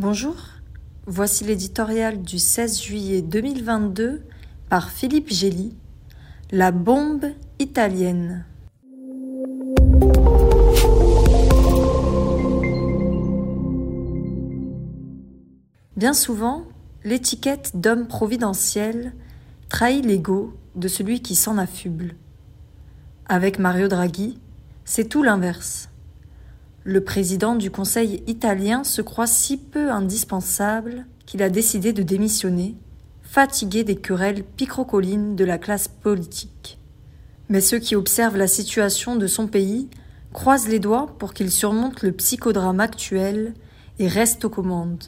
[0.00, 0.34] Bonjour,
[1.06, 4.22] voici l'éditorial du 16 juillet 2022
[4.70, 5.74] par Philippe Gély,
[6.50, 7.26] La bombe
[7.58, 8.46] italienne.
[15.98, 16.64] Bien souvent,
[17.04, 19.12] l'étiquette d'homme providentiel
[19.68, 22.14] trahit l'ego de celui qui s'en affuble.
[23.26, 24.38] Avec Mario Draghi,
[24.86, 25.89] c'est tout l'inverse.
[26.84, 32.74] Le président du Conseil italien se croit si peu indispensable qu'il a décidé de démissionner,
[33.22, 36.78] fatigué des querelles picrocolines de la classe politique.
[37.50, 39.90] Mais ceux qui observent la situation de son pays
[40.32, 43.52] croisent les doigts pour qu'il surmonte le psychodrame actuel
[43.98, 45.04] et reste aux commandes.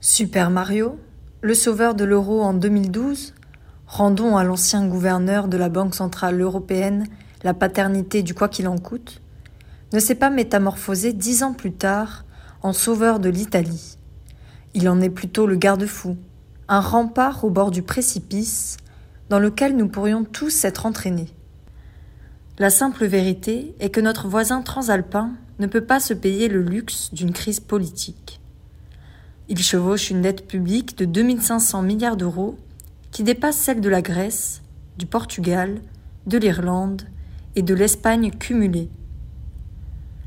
[0.00, 0.98] Super Mario,
[1.42, 3.34] le sauveur de l'euro en 2012,
[3.86, 7.06] rendons à l'ancien gouverneur de la Banque centrale européenne
[7.44, 9.20] la paternité du quoi qu'il en coûte,
[9.92, 12.24] ne s'est pas métamorphosé dix ans plus tard
[12.62, 13.96] en sauveur de l'Italie.
[14.74, 16.16] Il en est plutôt le garde-fou,
[16.68, 18.76] un rempart au bord du précipice
[19.30, 21.32] dans lequel nous pourrions tous être entraînés.
[22.58, 27.12] La simple vérité est que notre voisin transalpin ne peut pas se payer le luxe
[27.12, 28.40] d'une crise politique.
[29.48, 32.58] Il chevauche une dette publique de 2500 milliards d'euros
[33.10, 34.62] qui dépasse celle de la Grèce,
[34.98, 35.80] du Portugal,
[36.26, 37.02] de l'Irlande
[37.56, 38.90] et de l'Espagne cumulées.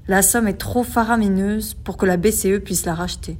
[0.07, 3.37] La somme est trop faramineuse pour que la BCE puisse la racheter.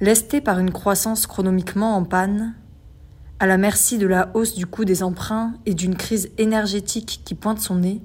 [0.00, 2.54] Lesté par une croissance chronomiquement en panne,
[3.38, 7.34] à la merci de la hausse du coût des emprunts et d'une crise énergétique qui
[7.34, 8.02] pointe son nez,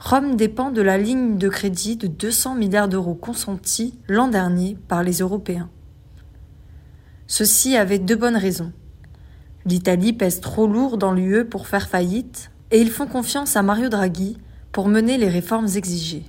[0.00, 5.02] Rome dépend de la ligne de crédit de 200 milliards d'euros consentis l'an dernier par
[5.02, 5.68] les Européens.
[7.26, 8.72] Ceci avait deux bonnes raisons.
[9.66, 13.88] L'Italie pèse trop lourd dans l'UE pour faire faillite, et ils font confiance à Mario
[13.88, 14.38] Draghi
[14.72, 16.24] pour mener les réformes exigées.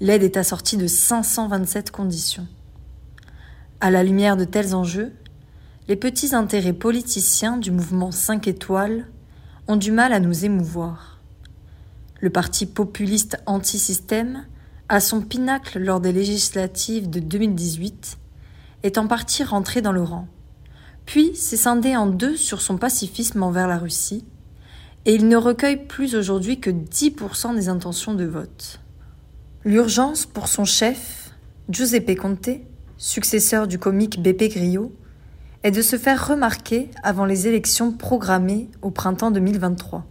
[0.00, 2.46] L'aide est assortie de 527 conditions.
[3.80, 5.12] À la lumière de tels enjeux,
[5.88, 9.06] les petits intérêts politiciens du mouvement 5 étoiles
[9.68, 11.20] ont du mal à nous émouvoir.
[12.20, 14.46] Le parti populiste anti-système,
[14.88, 18.18] à son pinacle lors des législatives de 2018,
[18.82, 20.28] est en partie rentré dans le rang,
[21.04, 24.24] puis s'est scindé en deux sur son pacifisme envers la Russie
[25.06, 28.80] et il ne recueille plus aujourd'hui que 10% des intentions de vote.
[29.64, 31.30] L'urgence pour son chef,
[31.70, 32.50] Giuseppe Conte,
[32.98, 34.92] successeur du comique Beppe Grillo,
[35.62, 40.04] est de se faire remarquer avant les élections programmées au printemps 2023.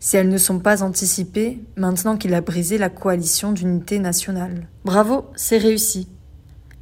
[0.00, 4.68] Si elles ne sont pas anticipées, maintenant qu'il a brisé la coalition d'unité nationale.
[4.84, 6.08] Bravo, c'est réussi.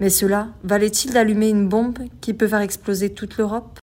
[0.00, 3.78] Mais cela valait-il d'allumer une bombe qui peut faire exploser toute l'Europe?